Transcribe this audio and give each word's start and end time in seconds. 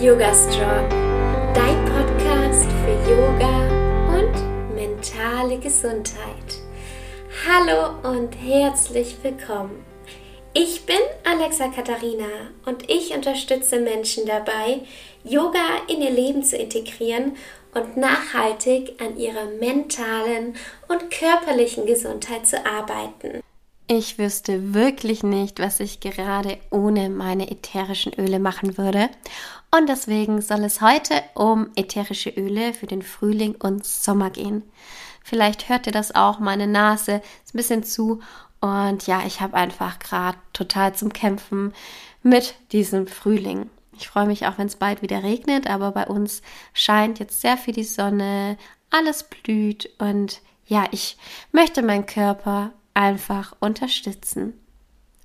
Yoga 0.00 0.32
Strong, 0.32 0.88
dein 1.54 1.84
Podcast 1.84 2.66
für 2.84 3.10
Yoga 3.10 3.66
und 4.14 4.76
mentale 4.76 5.58
Gesundheit. 5.58 6.60
Hallo 7.44 8.08
und 8.08 8.32
herzlich 8.34 9.16
willkommen. 9.24 9.84
Ich 10.54 10.86
bin 10.86 11.00
Alexa 11.24 11.66
Katharina 11.66 12.28
und 12.64 12.88
ich 12.88 13.12
unterstütze 13.12 13.80
Menschen 13.80 14.24
dabei, 14.24 14.82
Yoga 15.24 15.82
in 15.88 16.00
ihr 16.00 16.12
Leben 16.12 16.44
zu 16.44 16.56
integrieren 16.56 17.32
und 17.74 17.96
nachhaltig 17.96 19.02
an 19.02 19.18
ihrer 19.18 19.46
mentalen 19.58 20.54
und 20.86 21.10
körperlichen 21.10 21.86
Gesundheit 21.86 22.46
zu 22.46 22.64
arbeiten. 22.64 23.40
Ich 23.90 24.18
wüsste 24.18 24.74
wirklich 24.74 25.22
nicht, 25.22 25.60
was 25.60 25.80
ich 25.80 26.00
gerade 26.00 26.58
ohne 26.70 27.08
meine 27.08 27.50
ätherischen 27.50 28.12
Öle 28.12 28.38
machen 28.38 28.76
würde. 28.76 29.08
Und 29.70 29.88
deswegen 29.88 30.40
soll 30.40 30.64
es 30.64 30.80
heute 30.80 31.22
um 31.34 31.70
ätherische 31.76 32.30
Öle 32.30 32.72
für 32.72 32.86
den 32.86 33.02
Frühling 33.02 33.54
und 33.54 33.84
Sommer 33.84 34.30
gehen. 34.30 34.62
Vielleicht 35.22 35.68
hört 35.68 35.86
ihr 35.86 35.92
das 35.92 36.14
auch, 36.14 36.38
meine 36.38 36.66
Nase 36.66 37.20
ist 37.44 37.54
ein 37.54 37.58
bisschen 37.58 37.82
zu. 37.82 38.20
Und 38.60 39.06
ja, 39.06 39.22
ich 39.26 39.40
habe 39.40 39.54
einfach 39.54 39.98
gerade 39.98 40.38
total 40.52 40.94
zum 40.94 41.12
Kämpfen 41.12 41.74
mit 42.22 42.54
diesem 42.72 43.06
Frühling. 43.06 43.68
Ich 43.92 44.08
freue 44.08 44.26
mich 44.26 44.46
auch, 44.46 44.58
wenn 44.58 44.68
es 44.68 44.76
bald 44.76 45.02
wieder 45.02 45.22
regnet, 45.22 45.68
aber 45.68 45.92
bei 45.92 46.06
uns 46.06 46.42
scheint 46.72 47.18
jetzt 47.18 47.40
sehr 47.40 47.56
viel 47.56 47.74
die 47.74 47.84
Sonne, 47.84 48.56
alles 48.90 49.24
blüht 49.24 49.90
und 49.98 50.40
ja, 50.66 50.86
ich 50.92 51.18
möchte 51.52 51.82
meinen 51.82 52.06
Körper 52.06 52.72
einfach 52.94 53.54
unterstützen. 53.60 54.54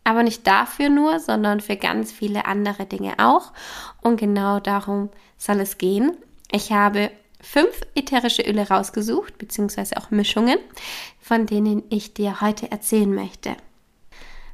Aber 0.04 0.24
nicht 0.24 0.46
dafür 0.46 0.90
nur, 0.90 1.20
sondern 1.20 1.62
für 1.62 1.78
ganz 1.78 2.12
viele 2.12 2.46
andere 2.46 2.86
Dinge 2.86 3.14
auch. 3.20 3.54
Und 4.02 4.20
genau 4.20 4.60
darum 4.60 5.10
soll 5.38 5.60
es 5.62 5.78
gehen. 5.78 6.18
Ich 6.52 6.72
habe 6.72 7.10
fünf 7.42 7.82
ätherische 7.96 8.42
Öle 8.42 8.68
rausgesucht, 8.68 9.38
beziehungsweise 9.38 9.98
auch 9.98 10.12
Mischungen, 10.12 10.58
von 11.20 11.46
denen 11.46 11.84
ich 11.90 12.14
dir 12.14 12.42
heute 12.42 12.72
erzählen 12.72 13.14
möchte. 13.14 13.56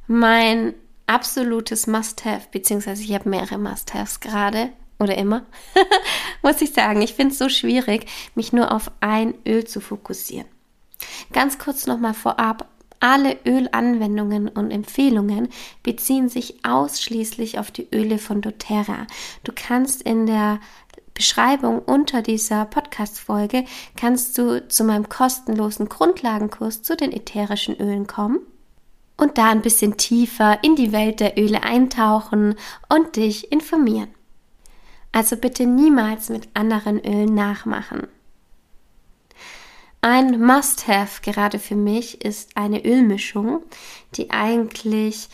Mein 0.06 0.74
absolutes 1.06 1.86
Must-Have, 1.86 2.48
beziehungsweise 2.52 3.02
ich 3.02 3.14
habe 3.14 3.28
mehrere 3.28 3.58
Must-Haves 3.58 4.20
gerade 4.20 4.70
oder 4.98 5.16
immer, 5.16 5.44
muss 6.42 6.60
ich 6.60 6.72
sagen. 6.72 7.02
Ich 7.02 7.14
finde 7.14 7.32
es 7.32 7.38
so 7.38 7.48
schwierig, 7.48 8.06
mich 8.34 8.52
nur 8.52 8.72
auf 8.72 8.90
ein 9.00 9.34
Öl 9.46 9.64
zu 9.64 9.80
fokussieren. 9.80 10.46
Ganz 11.32 11.58
kurz 11.58 11.86
nochmal 11.86 12.14
vorab, 12.14 12.68
alle 13.00 13.38
Ölanwendungen 13.46 14.48
und 14.48 14.70
Empfehlungen 14.70 15.48
beziehen 15.82 16.28
sich 16.28 16.64
ausschließlich 16.64 17.58
auf 17.58 17.70
die 17.70 17.88
Öle 17.92 18.18
von 18.18 18.42
doTERRA. 18.42 19.06
Du 19.42 19.52
kannst 19.54 20.02
in 20.02 20.26
der 20.26 20.60
Beschreibung 21.14 21.80
unter 21.80 22.22
dieser 22.22 22.64
Podcast-Folge 22.64 23.64
kannst 23.96 24.38
du 24.38 24.66
zu 24.68 24.84
meinem 24.84 25.08
kostenlosen 25.08 25.88
Grundlagenkurs 25.88 26.82
zu 26.82 26.96
den 26.96 27.12
ätherischen 27.12 27.76
Ölen 27.78 28.06
kommen 28.06 28.40
und 29.16 29.36
da 29.36 29.50
ein 29.50 29.60
bisschen 29.60 29.96
tiefer 29.96 30.62
in 30.64 30.76
die 30.76 30.92
Welt 30.92 31.20
der 31.20 31.38
Öle 31.38 31.62
eintauchen 31.62 32.54
und 32.88 33.16
dich 33.16 33.52
informieren. 33.52 34.08
Also 35.12 35.36
bitte 35.36 35.66
niemals 35.66 36.30
mit 36.30 36.48
anderen 36.54 37.04
Ölen 37.04 37.34
nachmachen. 37.34 38.06
Ein 40.02 40.40
Must-Have 40.40 41.20
gerade 41.22 41.58
für 41.58 41.74
mich 41.76 42.24
ist 42.24 42.56
eine 42.56 42.82
Ölmischung, 42.84 43.62
die 44.14 44.30
eigentlich 44.30 45.28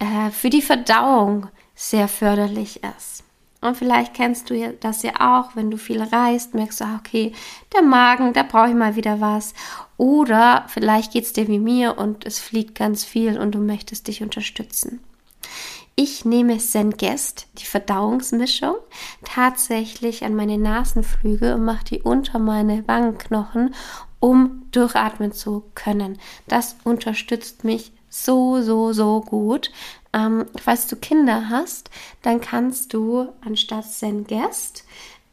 äh, 0.00 0.30
für 0.30 0.50
die 0.50 0.62
Verdauung 0.62 1.48
sehr 1.76 2.08
förderlich 2.08 2.82
ist. 2.98 3.22
Und 3.60 3.76
vielleicht 3.76 4.14
kennst 4.14 4.50
du 4.50 4.76
das 4.80 5.02
ja 5.02 5.12
auch, 5.20 5.54
wenn 5.54 5.70
du 5.70 5.76
viel 5.76 6.02
reist, 6.02 6.54
merkst 6.54 6.80
du, 6.80 6.84
ah, 6.84 6.96
okay, 6.98 7.32
der 7.74 7.82
Magen, 7.82 8.32
da 8.32 8.42
brauche 8.42 8.68
ich 8.68 8.74
mal 8.74 8.96
wieder 8.96 9.20
was. 9.20 9.54
Oder 9.96 10.64
vielleicht 10.68 11.12
geht 11.12 11.24
es 11.24 11.32
dir 11.32 11.48
wie 11.48 11.58
mir 11.58 11.98
und 11.98 12.24
es 12.24 12.38
fliegt 12.38 12.76
ganz 12.76 13.04
viel 13.04 13.38
und 13.38 13.52
du 13.52 13.58
möchtest 13.58 14.06
dich 14.08 14.22
unterstützen. 14.22 15.00
Ich 15.96 16.24
nehme 16.24 16.58
Zengest, 16.58 17.48
die 17.58 17.64
Verdauungsmischung, 17.64 18.76
tatsächlich 19.24 20.24
an 20.24 20.36
meine 20.36 20.56
Nasenflügel 20.56 21.54
und 21.54 21.64
mache 21.64 21.84
die 21.86 22.02
unter 22.02 22.38
meine 22.38 22.86
Wangenknochen 22.86 23.74
um 24.20 24.66
durchatmen 24.72 25.32
zu 25.32 25.64
können. 25.74 26.18
Das 26.46 26.76
unterstützt 26.84 27.64
mich 27.64 27.92
so, 28.08 28.62
so, 28.62 28.92
so 28.92 29.20
gut. 29.20 29.70
Ähm, 30.12 30.46
falls 30.60 30.86
du 30.86 30.96
Kinder 30.96 31.48
hast, 31.50 31.90
dann 32.22 32.40
kannst 32.40 32.94
du 32.94 33.28
anstatt 33.44 33.84
Zengest 33.84 34.84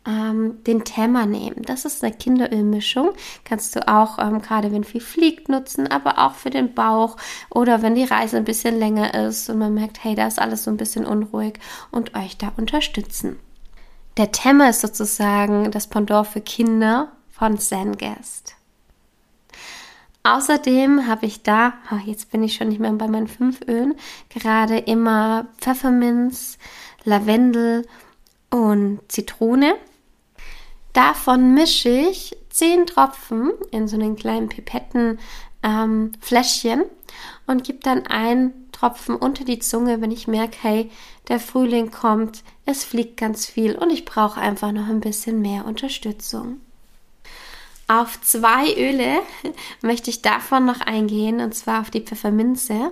ähm, 0.06 0.64
den 0.66 0.84
Thema 0.84 1.26
nehmen. 1.26 1.64
Das 1.64 1.86
ist 1.86 2.04
eine 2.04 2.14
Kinderölmischung. 2.14 3.12
Kannst 3.44 3.76
du 3.76 3.88
auch 3.88 4.20
ähm, 4.20 4.42
gerade, 4.42 4.72
wenn 4.72 4.84
viel 4.84 5.02
fliegt, 5.02 5.50
nutzen, 5.50 5.88
aber 5.88 6.20
auch 6.20 6.36
für 6.36 6.50
den 6.50 6.74
Bauch 6.74 7.18
oder 7.50 7.82
wenn 7.82 7.96
die 7.96 8.04
Reise 8.04 8.38
ein 8.38 8.46
bisschen 8.46 8.78
länger 8.78 9.14
ist 9.14 9.50
und 9.50 9.58
man 9.58 9.74
merkt, 9.74 10.04
hey, 10.04 10.16
da 10.16 10.28
ist 10.28 10.40
alles 10.40 10.64
so 10.64 10.72
ein 10.72 10.78
bisschen 10.78 11.06
unruhig 11.06 11.60
und 11.92 12.16
euch 12.16 12.38
da 12.38 12.52
unterstützen. 12.58 13.40
Der 14.18 14.32
Thema 14.32 14.70
ist 14.70 14.82
sozusagen 14.82 15.72
das 15.72 15.88
Pendant 15.88 16.28
für 16.28 16.42
Kinder 16.42 17.12
von 17.30 17.58
Zengest. 17.58 18.56
Außerdem 20.26 21.06
habe 21.06 21.28
ich 21.28 21.44
da, 21.44 21.74
oh, 21.92 22.00
jetzt 22.04 22.32
bin 22.32 22.42
ich 22.42 22.56
schon 22.56 22.70
nicht 22.70 22.80
mehr 22.80 22.92
bei 22.94 23.08
meinen 23.08 23.28
fünf 23.28 23.62
Ölen, 23.68 23.94
gerade 24.30 24.80
immer 24.80 25.46
Pfefferminz, 25.60 26.58
Lavendel 27.04 27.88
und 28.50 29.02
Zitrone. 29.08 29.76
Davon 30.94 31.54
mische 31.54 31.90
ich 31.90 32.36
zehn 32.50 32.88
Tropfen 32.88 33.52
in 33.70 33.88
so 33.88 33.98
einen 33.98 34.16
kleinen 34.16 34.50
Pipettenfläschchen 34.50 36.80
ähm, 36.80 36.90
und 37.46 37.64
gebe 37.64 37.82
dann 37.84 38.08
einen 38.08 38.72
Tropfen 38.72 39.16
unter 39.16 39.46
die 39.46 39.60
Zunge, 39.60 40.02
wenn 40.02 40.10
ich 40.10 40.28
merke, 40.28 40.58
hey, 40.60 40.90
der 41.28 41.40
Frühling 41.40 41.92
kommt, 41.92 42.44
es 42.66 42.84
fliegt 42.84 43.18
ganz 43.18 43.46
viel 43.46 43.76
und 43.76 43.92
ich 43.92 44.06
brauche 44.06 44.42
einfach 44.42 44.72
noch 44.72 44.88
ein 44.88 45.02
bisschen 45.02 45.40
mehr 45.42 45.66
Unterstützung. 45.66 46.62
Auf 47.88 48.20
zwei 48.22 48.74
Öle 48.76 49.22
möchte 49.82 50.10
ich 50.10 50.22
davon 50.22 50.66
noch 50.66 50.82
eingehen, 50.82 51.40
und 51.40 51.54
zwar 51.54 51.82
auf 51.82 51.92
die 51.92 52.02
Pfefferminze. 52.02 52.92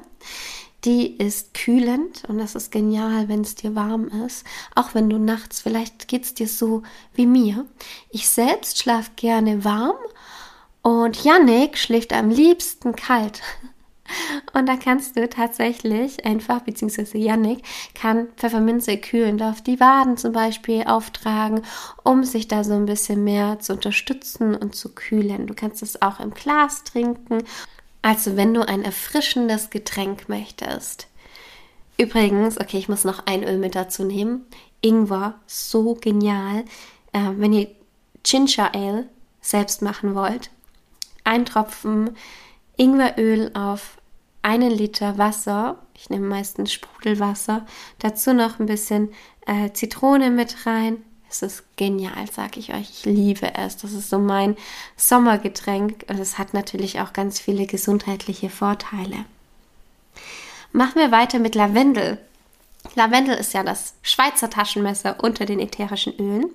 Die 0.86 1.16
ist 1.16 1.54
kühlend 1.54 2.24
und 2.28 2.40
das 2.40 2.56
ist 2.56 2.72
genial, 2.72 3.30
wenn 3.30 3.42
es 3.42 3.56
dir 3.56 3.74
warm 3.74 4.10
ist. 4.26 4.46
Auch 4.76 4.94
wenn 4.94 5.10
du 5.10 5.18
nachts, 5.18 5.62
vielleicht 5.62 6.10
geht 6.10 6.26
es 6.26 6.34
dir 6.34 6.48
so 6.48 6.84
wie 7.14 7.26
mir. 7.26 7.66
Ich 8.10 8.28
selbst 8.28 8.80
schlafe 8.80 9.12
gerne 9.16 9.64
warm 9.64 9.96
und 10.82 11.24
Yannick 11.24 11.78
schläft 11.78 12.12
am 12.12 12.30
liebsten 12.30 12.96
kalt. 12.96 13.42
Und 14.54 14.68
da 14.68 14.76
kannst 14.76 15.18
du 15.18 15.28
tatsächlich 15.28 16.26
einfach, 16.26 16.62
beziehungsweise 16.62 17.18
Yannick 17.18 17.64
kann 17.94 18.28
Pfefferminze 18.38 18.98
kühlen, 18.98 19.38
darf 19.38 19.62
die 19.62 19.80
Waden 19.80 20.18
zum 20.18 20.34
Beispiel 20.34 20.84
auftragen, 20.84 21.62
um 22.04 22.24
sich 22.24 22.48
da 22.48 22.64
so 22.64 22.74
ein 22.74 22.86
bisschen 22.86 23.24
mehr 23.24 23.60
zu 23.60 23.74
unterstützen 23.74 24.56
und 24.56 24.76
zu 24.76 24.94
kühlen. 24.94 25.48
Du 25.48 25.54
kannst 25.54 25.82
es 25.82 26.02
auch 26.02 26.20
im 26.20 26.34
Glas 26.34 26.84
trinken, 26.84 27.44
also 28.02 28.36
wenn 28.36 28.54
du 28.54 28.68
ein 28.68 28.84
erfrischendes 28.84 29.70
Getränk 29.70 30.30
möchtest. 30.30 31.08
Übrigens, 31.98 32.60
okay, 32.60 32.78
ich 32.78 32.90
muss 32.90 33.04
noch 33.04 33.26
ein 33.28 33.44
Öl 33.44 33.58
mit 33.58 33.76
dazu 33.76 34.04
nehmen. 34.04 34.46
Ingwer, 34.82 35.36
so 35.48 35.96
genial. 35.96 36.66
Äh, 37.14 37.32
wenn 37.38 37.54
ihr 37.54 37.68
Ginger 38.24 38.74
Ale 38.74 39.08
selbst 39.42 39.82
machen 39.82 40.16
wollt, 40.16 40.50
ein 41.24 41.46
Tropfen 41.46 42.16
Ingweröl 42.76 43.52
auf 43.54 43.98
einen 44.44 44.70
Liter 44.70 45.18
Wasser. 45.18 45.78
Ich 45.96 46.10
nehme 46.10 46.28
meistens 46.28 46.72
Sprudelwasser. 46.72 47.66
Dazu 48.00 48.34
noch 48.34 48.60
ein 48.60 48.68
bisschen 48.68 49.10
äh, 49.48 49.72
Zitrone 49.72 50.30
mit 50.30 50.68
rein. 50.68 50.98
Es 51.30 51.42
ist 51.42 51.64
genial, 51.78 52.30
sage 52.32 52.60
ich 52.60 52.74
euch. 52.74 52.90
Ich 52.92 53.06
liebe 53.06 53.56
es. 53.56 53.78
Das 53.78 53.92
ist 53.92 54.10
so 54.10 54.20
mein 54.20 54.56
Sommergetränk 54.98 56.06
und 56.08 56.20
es 56.20 56.38
hat 56.38 56.54
natürlich 56.54 57.00
auch 57.00 57.12
ganz 57.12 57.40
viele 57.40 57.66
gesundheitliche 57.66 58.52
Vorteile. 58.52 59.26
Machen 60.72 61.02
wir 61.02 61.12
weiter 61.12 61.40
mit 61.40 61.56
Lavendel. 61.56 62.20
Lavendel 62.96 63.36
ist 63.36 63.54
ja 63.54 63.64
das 63.64 63.96
Schweizer 64.04 64.50
Taschenmesser 64.50 65.24
unter 65.24 65.46
den 65.46 65.60
ätherischen 65.60 66.16
Ölen. 66.20 66.46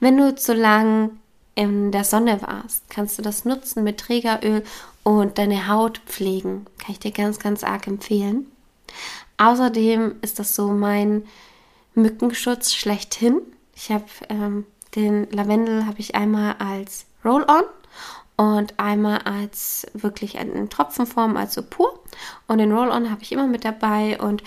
Wenn 0.00 0.16
du 0.16 0.34
zu 0.34 0.54
lang 0.54 1.10
in 1.54 1.92
der 1.92 2.04
Sonne 2.04 2.40
warst, 2.40 2.88
kannst 2.88 3.18
du 3.18 3.22
das 3.22 3.44
nutzen 3.44 3.84
mit 3.84 3.98
Trägeröl 3.98 4.64
und 5.08 5.38
deine 5.38 5.68
Haut 5.68 6.02
pflegen. 6.04 6.66
Kann 6.78 6.92
ich 6.92 6.98
dir 6.98 7.12
ganz, 7.12 7.38
ganz 7.38 7.64
arg 7.64 7.86
empfehlen. 7.86 8.46
Außerdem 9.38 10.16
ist 10.20 10.38
das 10.38 10.54
so 10.54 10.68
mein 10.68 11.24
Mückenschutz 11.94 12.74
schlechthin. 12.74 13.40
Ich 13.74 13.90
habe 13.90 14.04
ähm, 14.28 14.66
den 14.94 15.30
Lavendel 15.30 15.86
habe 15.86 16.00
ich 16.00 16.14
einmal 16.14 16.56
als 16.58 17.06
Roll-on 17.24 17.64
und 18.36 18.78
einmal 18.78 19.20
als 19.22 19.86
wirklich 19.94 20.34
in 20.34 20.68
Tropfenform, 20.68 21.38
also 21.38 21.62
pur. 21.62 22.04
Und 22.46 22.58
den 22.58 22.72
Roll-on 22.72 23.10
habe 23.10 23.22
ich 23.22 23.32
immer 23.32 23.46
mit 23.46 23.64
dabei 23.64 24.20
und 24.20 24.42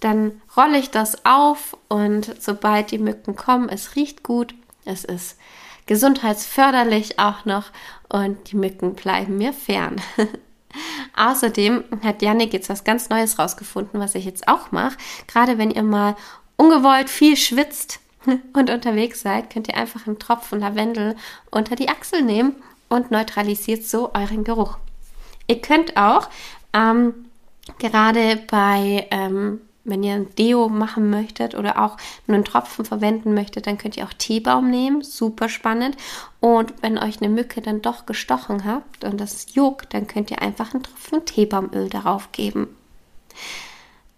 dann 0.00 0.42
rolle 0.54 0.78
ich 0.78 0.90
das 0.90 1.24
auf 1.24 1.78
und 1.88 2.42
sobald 2.42 2.90
die 2.90 2.98
Mücken 2.98 3.36
kommen, 3.36 3.70
es 3.70 3.96
riecht 3.96 4.22
gut, 4.22 4.54
es 4.84 5.06
ist 5.06 5.38
gesundheitsförderlich 5.86 7.18
auch 7.18 7.44
noch 7.44 7.70
und 8.08 8.50
die 8.50 8.56
Mücken 8.56 8.94
bleiben 8.94 9.38
mir 9.38 9.52
fern. 9.52 10.00
Außerdem 11.16 11.84
hat 12.02 12.22
Janik 12.22 12.52
jetzt 12.52 12.68
was 12.68 12.84
ganz 12.84 13.08
Neues 13.08 13.38
rausgefunden, 13.38 14.00
was 14.00 14.14
ich 14.14 14.24
jetzt 14.24 14.48
auch 14.48 14.72
mache. 14.72 14.96
Gerade 15.26 15.58
wenn 15.58 15.70
ihr 15.70 15.82
mal 15.82 16.16
ungewollt 16.56 17.10
viel 17.10 17.36
schwitzt 17.36 18.00
und 18.52 18.70
unterwegs 18.70 19.22
seid, 19.22 19.50
könnt 19.50 19.68
ihr 19.68 19.76
einfach 19.76 20.06
einen 20.06 20.18
Tropfen 20.18 20.60
Lavendel 20.60 21.16
unter 21.50 21.76
die 21.76 21.88
Achsel 21.88 22.22
nehmen 22.22 22.56
und 22.88 23.10
neutralisiert 23.10 23.84
so 23.84 24.12
euren 24.14 24.44
Geruch. 24.44 24.78
Ihr 25.46 25.60
könnt 25.60 25.96
auch 25.96 26.28
ähm, 26.72 27.14
gerade 27.78 28.36
bei 28.50 29.06
ähm, 29.10 29.60
wenn 29.84 30.02
ihr 30.02 30.14
ein 30.14 30.34
Deo 30.34 30.68
machen 30.68 31.10
möchtet 31.10 31.54
oder 31.54 31.82
auch 31.82 31.96
nur 32.26 32.36
einen 32.36 32.44
Tropfen 32.44 32.84
verwenden 32.84 33.34
möchtet, 33.34 33.66
dann 33.66 33.78
könnt 33.78 33.96
ihr 33.96 34.04
auch 34.04 34.12
Teebaum 34.12 34.70
nehmen. 34.70 35.02
Super 35.02 35.48
spannend. 35.48 35.96
Und 36.40 36.74
wenn 36.82 36.98
euch 36.98 37.20
eine 37.20 37.28
Mücke 37.28 37.60
dann 37.60 37.82
doch 37.82 38.06
gestochen 38.06 38.64
habt 38.64 39.04
und 39.04 39.20
das 39.20 39.54
juckt, 39.54 39.92
dann 39.94 40.06
könnt 40.06 40.30
ihr 40.30 40.42
einfach 40.42 40.72
einen 40.72 40.82
Tropfen 40.82 41.24
Teebaumöl 41.24 41.88
darauf 41.90 42.32
geben. 42.32 42.68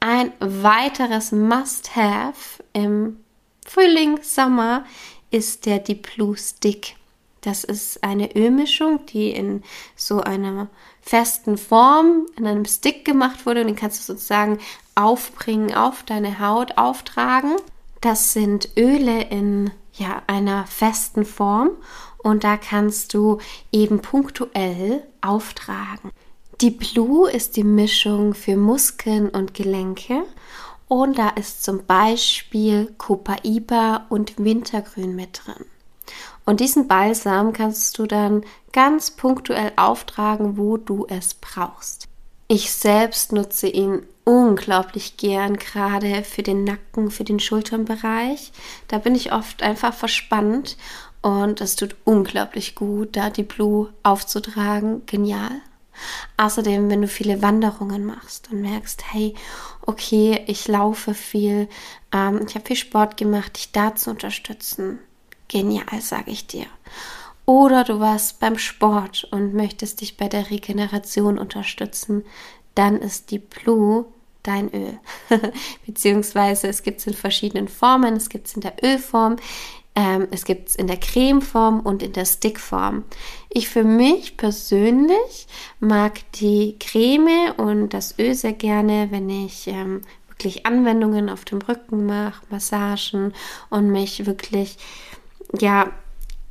Ein 0.00 0.32
weiteres 0.38 1.32
Must-Have 1.32 2.62
im 2.72 3.19
Frühling, 3.66 4.20
Sommer 4.22 4.84
ist 5.30 5.66
der 5.66 5.80
Deep 5.80 6.14
Blue 6.14 6.36
Stick. 6.36 6.94
Das 7.40 7.64
ist 7.64 8.02
eine 8.02 8.34
Ölmischung, 8.34 9.06
die 9.06 9.30
in 9.30 9.62
so 9.94 10.20
einer 10.20 10.69
festen 11.00 11.58
Form 11.58 12.26
in 12.36 12.46
einem 12.46 12.64
Stick 12.64 13.04
gemacht 13.04 13.46
wurde 13.46 13.60
und 13.60 13.69
den 13.69 13.76
kannst 13.76 14.00
du 14.00 14.12
sozusagen 14.12 14.58
aufbringen, 14.96 15.75
auf 15.75 16.02
deine 16.02 16.40
Haut 16.40 16.76
auftragen. 16.76 17.56
Das 18.00 18.32
sind 18.32 18.70
Öle 18.76 19.22
in 19.22 19.70
ja, 19.93 20.22
einer 20.26 20.66
festen 20.66 21.25
Form 21.25 21.70
und 22.19 22.43
da 22.43 22.56
kannst 22.56 23.14
du 23.14 23.38
eben 23.72 24.00
punktuell 24.00 25.02
auftragen. 25.20 26.10
Die 26.60 26.70
Blue 26.70 27.31
ist 27.31 27.56
die 27.56 27.64
Mischung 27.64 28.34
für 28.34 28.56
Muskeln 28.56 29.28
und 29.28 29.54
Gelenke 29.54 30.25
und 30.88 31.19
da 31.19 31.28
ist 31.31 31.62
zum 31.62 31.84
Beispiel 31.84 32.94
Copaiba 32.98 34.06
und 34.08 34.43
Wintergrün 34.43 35.14
mit 35.14 35.43
drin. 35.44 35.66
Und 36.44 36.60
diesen 36.60 36.87
Balsam 36.87 37.52
kannst 37.52 37.98
du 37.98 38.06
dann 38.06 38.44
ganz 38.72 39.10
punktuell 39.10 39.72
auftragen, 39.76 40.56
wo 40.56 40.76
du 40.76 41.06
es 41.08 41.34
brauchst. 41.34 42.08
Ich 42.48 42.72
selbst 42.72 43.32
nutze 43.32 43.66
ihn 43.66 44.06
unglaublich 44.25 45.16
gern, 45.16 45.56
gerade 45.56 46.22
für 46.22 46.44
den 46.44 46.62
Nacken, 46.62 47.10
für 47.10 47.25
den 47.25 47.40
Schulternbereich. 47.40 48.52
Da 48.87 48.98
bin 48.98 49.16
ich 49.16 49.32
oft 49.32 49.62
einfach 49.62 49.93
verspannt 49.93 50.76
und 51.22 51.60
es 51.60 51.75
tut 51.75 51.96
unglaublich 52.04 52.76
gut, 52.76 53.16
da 53.16 53.31
die 53.31 53.43
Blue 53.43 53.93
aufzutragen. 54.04 55.04
Genial. 55.06 55.60
Außerdem, 56.37 56.88
wenn 56.88 57.02
du 57.02 57.08
viele 57.08 57.43
Wanderungen 57.43 58.04
machst 58.04 58.50
und 58.52 58.60
merkst, 58.60 59.12
hey, 59.12 59.34
okay, 59.82 60.44
ich 60.46 60.69
laufe 60.69 61.14
viel, 61.14 61.69
ähm, 62.12 62.43
ich 62.46 62.54
habe 62.54 62.66
viel 62.66 62.76
Sport 62.76 63.16
gemacht, 63.16 63.56
dich 63.56 63.72
da 63.72 63.96
zu 63.96 64.10
unterstützen. 64.10 65.00
Genial, 65.48 66.00
sage 66.00 66.31
ich 66.31 66.46
dir. 66.46 66.66
Oder 67.46 67.84
du 67.84 68.00
warst 68.00 68.40
beim 68.40 68.58
Sport 68.58 69.28
und 69.31 69.54
möchtest 69.54 70.00
dich 70.00 70.16
bei 70.16 70.28
der 70.28 70.50
Regeneration 70.50 71.38
unterstützen, 71.38 72.25
dann 72.75 72.98
ist 73.00 73.31
die 73.31 73.38
Blue 73.38 74.06
dein 74.43 74.72
Öl. 74.75 74.98
Beziehungsweise 75.87 76.69
es 76.69 76.82
gibt 76.82 77.00
es 77.00 77.06
in 77.06 77.14
verschiedenen 77.14 77.69
Formen. 77.69 78.16
Es 78.16 78.28
gibt 78.28 78.48
es 78.48 78.54
in 78.54 78.60
der 78.60 78.75
Ölform, 78.82 79.37
ähm, 79.94 80.28
es 80.31 80.44
gibt 80.44 80.69
es 80.69 80.76
in 80.76 80.88
der 80.88 80.98
Cremeform 80.98 81.81
und 81.81 82.02
in 82.02 82.12
der 82.12 82.26
Stickform. 82.26 83.04
Ich 83.48 83.69
für 83.69 83.84
mich 83.84 84.37
persönlich 84.37 85.46
mag 85.81 86.20
die 86.32 86.76
Creme 86.78 87.52
und 87.56 87.90
das 87.90 88.19
Öl 88.19 88.34
sehr 88.34 88.52
gerne, 88.52 89.08
wenn 89.10 89.31
ich 89.31 89.69
ähm, 89.69 90.02
wirklich 90.28 90.66
Anwendungen 90.66 91.31
auf 91.31 91.44
dem 91.44 91.62
Rücken 91.62 92.06
mache, 92.06 92.44
Massagen 92.50 93.32
und 93.70 93.90
mich 93.90 94.26
wirklich 94.26 94.76
ja 95.58 95.90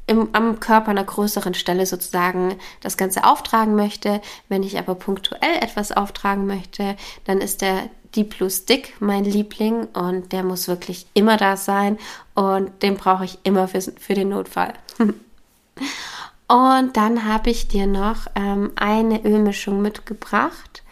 im, 0.07 0.29
am 0.33 0.59
Körper 0.59 0.89
einer 0.89 1.03
größeren 1.03 1.53
Stelle 1.53 1.85
sozusagen 1.85 2.55
das 2.81 2.97
Ganze 2.97 3.23
auftragen 3.23 3.75
möchte. 3.75 4.21
Wenn 4.49 4.63
ich 4.63 4.77
aber 4.77 4.95
punktuell 4.95 5.55
etwas 5.61 5.91
auftragen 5.91 6.45
möchte, 6.45 6.95
dann 7.25 7.39
ist 7.39 7.61
der 7.61 7.89
Deep 8.15 8.37
Blue 8.37 8.49
Stick 8.49 8.95
mein 8.99 9.25
Liebling 9.25 9.85
und 9.87 10.31
der 10.31 10.43
muss 10.43 10.67
wirklich 10.67 11.07
immer 11.13 11.37
da 11.37 11.57
sein 11.57 11.97
und 12.33 12.81
den 12.81 12.95
brauche 12.95 13.25
ich 13.25 13.39
immer 13.43 13.67
für, 13.67 13.81
für 13.81 14.13
den 14.13 14.29
Notfall. 14.29 14.73
und 16.47 16.97
dann 16.97 17.25
habe 17.25 17.49
ich 17.49 17.67
dir 17.67 17.87
noch 17.87 18.27
ähm, 18.35 18.71
eine 18.75 19.23
Ölmischung 19.25 19.81
mitgebracht, 19.81 20.83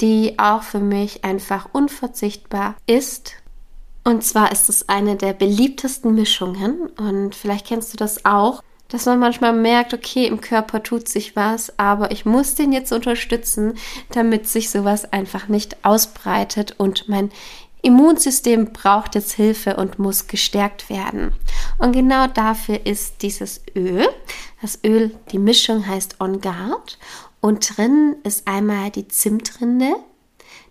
die 0.00 0.38
auch 0.38 0.62
für 0.62 0.80
mich 0.80 1.24
einfach 1.24 1.68
unverzichtbar 1.72 2.74
ist 2.86 3.36
und 4.04 4.22
zwar 4.22 4.52
ist 4.52 4.68
es 4.68 4.88
eine 4.88 5.16
der 5.16 5.32
beliebtesten 5.32 6.14
Mischungen 6.14 6.88
und 6.98 7.34
vielleicht 7.34 7.66
kennst 7.66 7.92
du 7.92 7.96
das 7.96 8.24
auch, 8.24 8.62
dass 8.88 9.06
man 9.06 9.18
manchmal 9.18 9.54
merkt, 9.54 9.94
okay, 9.94 10.26
im 10.26 10.40
Körper 10.40 10.82
tut 10.82 11.08
sich 11.08 11.34
was, 11.34 11.78
aber 11.78 12.10
ich 12.10 12.26
muss 12.26 12.54
den 12.54 12.72
jetzt 12.72 12.92
unterstützen, 12.92 13.74
damit 14.10 14.46
sich 14.46 14.70
sowas 14.70 15.10
einfach 15.12 15.48
nicht 15.48 15.84
ausbreitet 15.84 16.74
und 16.78 17.08
mein 17.08 17.30
Immunsystem 17.82 18.72
braucht 18.72 19.14
jetzt 19.14 19.32
Hilfe 19.32 19.76
und 19.76 19.98
muss 19.98 20.26
gestärkt 20.26 20.88
werden. 20.88 21.32
Und 21.78 21.92
genau 21.92 22.26
dafür 22.26 22.86
ist 22.86 23.20
dieses 23.20 23.62
Öl. 23.76 24.08
Das 24.62 24.78
Öl, 24.84 25.14
die 25.32 25.38
Mischung 25.38 25.86
heißt 25.86 26.20
On 26.20 26.40
Guard 26.40 26.98
und 27.40 27.76
drin 27.76 28.16
ist 28.22 28.48
einmal 28.48 28.90
die 28.90 29.08
Zimtrinde, 29.08 29.96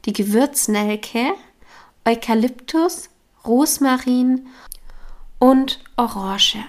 die 0.06 0.14
Gewürznelke, 0.14 1.34
Eukalyptus, 2.04 3.10
Rosmarin 3.46 4.48
und 5.40 5.80
Orange. 5.98 6.64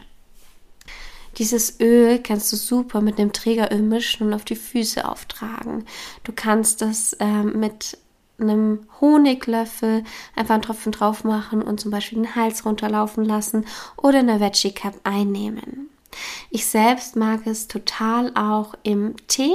Dieses 1.38 1.80
Öl 1.80 2.20
kannst 2.20 2.52
du 2.52 2.56
super 2.56 3.00
mit 3.00 3.18
dem 3.18 3.32
Trägeröl 3.32 3.82
mischen 3.82 4.28
und 4.28 4.34
auf 4.34 4.44
die 4.44 4.56
Füße 4.56 5.08
auftragen. 5.08 5.84
Du 6.22 6.32
kannst 6.34 6.80
das 6.80 7.16
ähm, 7.18 7.58
mit 7.58 7.98
einem 8.38 8.86
Honiglöffel 9.00 10.04
einfach 10.36 10.54
einen 10.54 10.62
Tropfen 10.62 10.92
drauf 10.92 11.24
machen 11.24 11.62
und 11.62 11.80
zum 11.80 11.90
Beispiel 11.90 12.18
den 12.18 12.34
Hals 12.34 12.64
runterlaufen 12.64 13.24
lassen 13.24 13.64
oder 13.96 14.20
in 14.20 14.30
eine 14.30 14.40
Veggie 14.40 14.72
Cup 14.72 14.94
einnehmen. 15.04 15.88
Ich 16.50 16.66
selbst 16.66 17.16
mag 17.16 17.46
es 17.46 17.66
total 17.66 18.32
auch 18.36 18.74
im 18.84 19.16
Tee. 19.26 19.54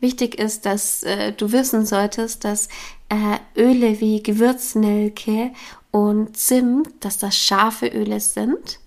Wichtig 0.00 0.38
ist, 0.38 0.66
dass 0.66 1.04
äh, 1.04 1.32
du 1.32 1.52
wissen 1.52 1.86
solltest, 1.86 2.44
dass 2.44 2.68
äh, 3.08 3.38
Öle 3.60 4.00
wie 4.00 4.22
Gewürznelke 4.22 5.52
und 5.90 6.36
Zimt, 6.36 6.88
dass 7.00 7.18
das 7.18 7.36
scharfe 7.36 7.88
Öle 7.88 8.20
sind 8.20 8.78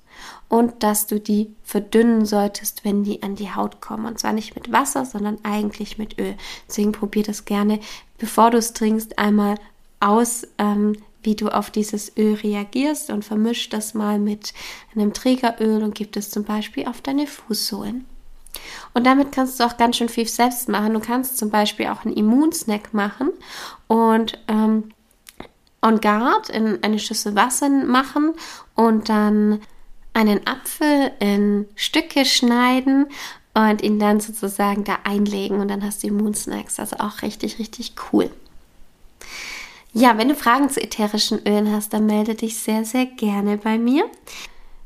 und 0.50 0.83
dass 0.83 1.07
du 1.07 1.19
die 1.19 1.53
verdünnen 1.63 2.25
solltest, 2.25 2.86
wenn 2.86 3.03
die 3.03 3.24
an 3.24 3.36
die 3.36 3.53
Haut 3.53 3.81
kommen. 3.81 4.05
Und 4.05 4.19
zwar 4.19 4.33
nicht 4.33 4.55
mit 4.55 4.72
Wasser, 4.72 5.05
sondern 5.05 5.39
eigentlich 5.43 5.98
mit 5.98 6.19
Öl. 6.19 6.36
Deswegen 6.67 6.91
probier 6.91 7.24
das 7.24 7.45
gerne, 7.45 7.79
bevor 8.17 8.51
du 8.51 8.57
es 8.57 8.74
trinkst, 8.74 9.17
einmal 9.17 9.55
aus, 10.00 10.48
ähm, 10.57 10.95
wie 11.24 11.36
du 11.36 11.48
auf 11.48 11.72
dieses 11.72 12.15
Öl 12.17 12.36
reagierst 12.36 13.10
und 13.10 13.25
vermisch 13.25 13.69
das 13.69 13.93
mal 13.93 14.19
mit 14.19 14.53
einem 14.93 15.13
Trägeröl 15.13 15.81
und 15.81 15.95
gib 15.95 16.15
es 16.15 16.29
zum 16.29 16.43
Beispiel 16.43 16.88
auf 16.88 17.01
deine 17.01 17.27
Fußsohlen. 17.27 18.05
Und 18.93 19.05
damit 19.05 19.31
kannst 19.31 19.60
du 19.60 19.63
auch 19.63 19.77
ganz 19.77 19.98
schön 19.98 20.10
viel 20.10 20.27
selbst 20.27 20.69
machen. 20.69 20.93
Du 20.93 21.00
kannst 21.00 21.38
zum 21.38 21.50
Beispiel 21.50 21.88
auch 21.88 22.05
einen 22.05 22.15
Immunsnack 22.15 22.93
machen 22.93 23.29
und 23.88 24.39
ähm, 24.48 24.91
on 25.84 26.02
guard 26.02 26.50
in 26.50 26.82
eine 26.84 26.98
Schüssel 26.98 27.36
Wasser 27.36 27.70
machen 27.70 28.34
und 28.75 29.10
dann 29.10 29.62
einen 30.13 30.46
Apfel 30.48 31.12
in 31.20 31.68
Stücke 31.75 32.25
schneiden 32.25 33.08
und 33.54 33.82
ihn 33.82 34.00
dann 34.00 34.20
sozusagen 34.20 34.84
da 34.84 35.00
einlegen 35.04 35.60
und 35.60 35.68
dann 35.68 35.84
hast 35.84 36.04
du 36.04 36.08
Immunsnacks. 36.08 36.80
Also 36.80 36.98
auch 36.98 37.22
richtig, 37.22 37.60
richtig 37.60 37.94
cool. 38.12 38.32
Ja, 39.94 40.18
wenn 40.18 40.30
du 40.30 40.36
Fragen 40.36 40.70
zu 40.70 40.82
ätherischen 40.82 41.46
Ölen 41.48 41.72
hast, 41.72 41.94
dann 41.94 42.08
melde 42.08 42.34
dich 42.34 42.58
sehr, 42.58 42.84
sehr 42.84 43.06
gerne 43.06 43.58
bei 43.58 43.78
mir. 43.78 44.10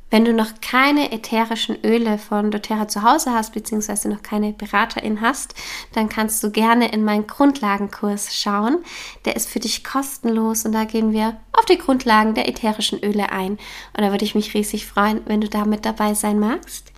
Wenn 0.10 0.24
du 0.24 0.32
noch 0.32 0.62
keine 0.62 1.12
ätherischen 1.12 1.78
Öle 1.84 2.18
von 2.18 2.50
doTERRA 2.50 2.88
zu 2.88 3.04
Hause 3.04 3.34
hast, 3.34 3.54
beziehungsweise 3.54 4.08
noch 4.08 4.24
keine 4.24 4.54
Beraterin 4.54 5.20
hast, 5.20 5.54
dann 5.94 6.08
kannst 6.08 6.42
du 6.44 6.52
gerne 6.52 6.94
in 6.94 7.04
meinen 7.04 7.28
Grundlagenkurs 7.28 8.34
schauen. 8.34 8.78
Der 9.26 9.36
ist 9.36 9.50
für 9.50 9.60
dich 9.60 9.84
kostenlos 9.84 10.66
und 10.66 10.72
da 10.72 10.86
gehen 10.86 11.12
wir 11.12 11.38
auf 11.52 11.66
die 11.66 11.78
Grundlagen 11.78 12.36
der 12.36 12.48
ätherischen 12.48 13.04
Öle 13.04 13.32
ein. 13.34 13.52
Und 13.52 14.02
da 14.02 14.12
würde 14.12 14.24
ich 14.24 14.36
mich 14.36 14.54
riesig 14.54 14.86
freuen, 14.86 15.22
wenn 15.26 15.42
du 15.42 15.50
da 15.50 15.66
mit 15.66 15.86
dabei 15.86 16.14
sein 16.14 16.40
magst. 16.40 16.94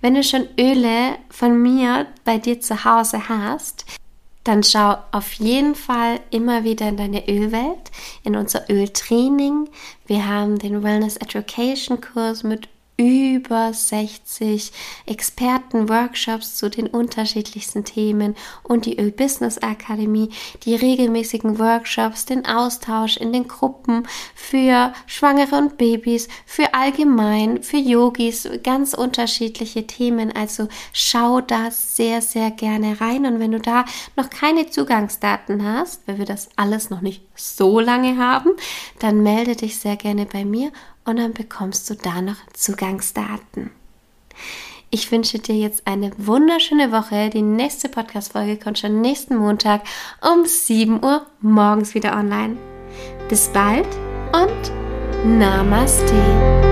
Wenn 0.00 0.14
du 0.14 0.22
schon 0.22 0.46
Öle 0.58 1.16
von 1.30 1.60
mir 1.60 2.06
bei 2.24 2.38
dir 2.38 2.60
zu 2.60 2.84
Hause 2.84 3.28
hast, 3.28 3.86
dann 4.44 4.62
schau 4.62 4.96
auf 5.12 5.32
jeden 5.34 5.74
Fall 5.74 6.20
immer 6.30 6.64
wieder 6.64 6.88
in 6.88 6.96
deine 6.96 7.28
Ölwelt, 7.28 7.90
in 8.24 8.36
unser 8.36 8.68
Öltraining. 8.70 9.68
Wir 10.06 10.26
haben 10.26 10.58
den 10.58 10.82
Wellness 10.82 11.16
Education 11.16 12.00
Kurs 12.00 12.42
mit 12.42 12.68
über 12.96 13.72
60 13.72 14.72
Experten-Workshops 15.06 16.56
zu 16.56 16.68
den 16.68 16.86
unterschiedlichsten 16.86 17.84
Themen 17.84 18.36
und 18.62 18.86
die 18.86 18.98
Öl-Business 18.98 19.58
Akademie, 19.58 20.30
die 20.64 20.74
regelmäßigen 20.74 21.58
Workshops, 21.58 22.26
den 22.26 22.46
Austausch 22.46 23.16
in 23.16 23.32
den 23.32 23.48
Gruppen 23.48 24.06
für 24.34 24.92
Schwangere 25.06 25.56
und 25.56 25.78
Babys, 25.78 26.28
für 26.46 26.74
allgemein, 26.74 27.62
für 27.62 27.78
Yogis, 27.78 28.48
ganz 28.62 28.94
unterschiedliche 28.94 29.86
Themen. 29.86 30.30
Also 30.30 30.68
schau 30.92 31.40
da 31.40 31.70
sehr, 31.70 32.20
sehr 32.20 32.50
gerne 32.50 33.00
rein 33.00 33.26
und 33.26 33.40
wenn 33.40 33.52
du 33.52 33.60
da 33.60 33.84
noch 34.16 34.28
keine 34.30 34.68
Zugangsdaten 34.68 35.64
hast, 35.64 36.06
weil 36.06 36.18
wir 36.18 36.26
das 36.26 36.50
alles 36.56 36.90
noch 36.90 37.00
nicht 37.00 37.22
so 37.34 37.80
lange 37.80 38.18
haben, 38.18 38.50
dann 38.98 39.22
melde 39.22 39.56
dich 39.56 39.78
sehr 39.78 39.96
gerne 39.96 40.26
bei 40.26 40.44
mir 40.44 40.70
und 41.04 41.16
dann 41.16 41.32
bekommst 41.32 41.90
du 41.90 41.94
da 41.94 42.22
noch 42.22 42.36
Zugangsdaten. 42.82 43.70
Ich 44.90 45.10
wünsche 45.12 45.38
dir 45.38 45.54
jetzt 45.54 45.86
eine 45.86 46.10
wunderschöne 46.18 46.90
Woche. 46.90 47.30
Die 47.30 47.40
nächste 47.40 47.88
Podcast-Folge 47.88 48.58
kommt 48.58 48.80
schon 48.80 49.00
nächsten 49.00 49.36
Montag 49.36 49.82
um 50.20 50.44
7 50.44 51.02
Uhr 51.02 51.24
morgens 51.40 51.94
wieder 51.94 52.16
online. 52.16 52.56
Bis 53.28 53.48
bald 53.48 53.86
und 54.32 55.38
Namaste. 55.38 56.71